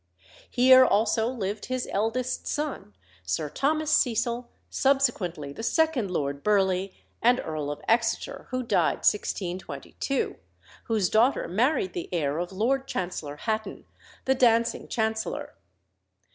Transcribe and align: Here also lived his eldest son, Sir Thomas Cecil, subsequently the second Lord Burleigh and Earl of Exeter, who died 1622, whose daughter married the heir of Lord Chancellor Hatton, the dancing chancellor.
Here 0.49 0.83
also 0.83 1.27
lived 1.27 1.65
his 1.67 1.87
eldest 1.91 2.47
son, 2.47 2.95
Sir 3.23 3.49
Thomas 3.51 3.91
Cecil, 3.95 4.49
subsequently 4.67 5.53
the 5.53 5.61
second 5.61 6.09
Lord 6.09 6.41
Burleigh 6.43 6.87
and 7.21 7.39
Earl 7.39 7.69
of 7.69 7.81
Exeter, 7.87 8.47
who 8.49 8.63
died 8.63 9.05
1622, 9.05 10.37
whose 10.85 11.07
daughter 11.07 11.47
married 11.47 11.93
the 11.93 12.09
heir 12.11 12.39
of 12.39 12.51
Lord 12.51 12.87
Chancellor 12.87 13.35
Hatton, 13.35 13.85
the 14.25 14.33
dancing 14.33 14.87
chancellor. 14.87 15.53